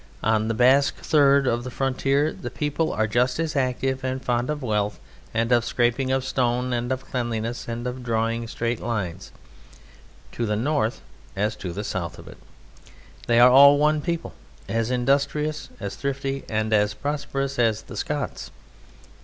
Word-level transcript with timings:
On 0.23 0.47
the 0.47 0.55
Basque 0.55 0.95
third 0.95 1.45
of 1.45 1.63
the 1.63 1.69
frontier 1.69 2.33
the 2.33 2.49
people 2.49 2.91
are 2.91 3.05
just 3.05 3.39
as 3.39 3.55
active 3.55 4.03
and 4.03 4.19
fond 4.19 4.49
of 4.49 4.63
wealth, 4.63 4.99
and 5.31 5.51
of 5.51 5.63
scraping 5.63 6.11
of 6.11 6.25
stone 6.25 6.73
and 6.73 6.91
of 6.91 7.05
cleanliness, 7.05 7.67
and 7.67 7.85
of 7.85 8.01
drawing 8.03 8.47
straight 8.47 8.79
lines, 8.79 9.31
to 10.31 10.47
the 10.47 10.55
north 10.55 11.01
as 11.35 11.55
to 11.57 11.71
the 11.71 11.83
south 11.83 12.17
of 12.17 12.27
it. 12.27 12.39
They 13.27 13.39
are 13.39 13.51
all 13.51 13.77
one 13.77 14.01
people, 14.01 14.33
as 14.67 14.89
industrious, 14.89 15.69
as 15.79 15.95
thrifty, 15.95 16.45
and 16.49 16.73
as 16.73 16.95
prosperous 16.95 17.59
as 17.59 17.83
the 17.83 17.95
Scots. 17.95 18.49